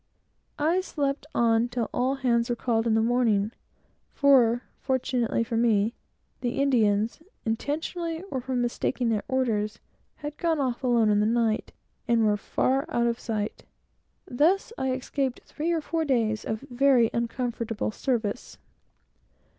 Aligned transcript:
I 0.57 0.81
slept 0.81 1.27
on 1.35 1.67
till 1.69 1.87
all 1.93 2.15
hands 2.15 2.49
were 2.49 2.55
called 2.55 2.87
in 2.87 2.95
the 2.95 3.03
morning; 3.03 3.51
for, 4.09 4.63
fortunately 4.79 5.43
for 5.43 5.57
me, 5.57 5.93
the 6.39 6.59
Indians, 6.59 7.21
intentionally, 7.45 8.23
or 8.31 8.41
from 8.41 8.61
mistaking 8.63 9.09
their 9.09 9.21
orders, 9.27 9.77
had 10.15 10.37
gone 10.39 10.59
off 10.59 10.83
alone 10.83 11.11
in 11.11 11.19
the 11.19 11.27
night, 11.27 11.71
and 12.07 12.25
were 12.25 12.35
far 12.35 12.87
out 12.89 13.05
of 13.05 13.19
sight. 13.19 13.63
Thus 14.25 14.73
I 14.75 14.91
escaped 14.93 15.41
three 15.43 15.71
or 15.71 15.81
four 15.81 16.03
days 16.03 16.45
of 16.45 16.61
very 16.61 17.11
uncomfortable 17.13 17.91
service. 17.91 18.57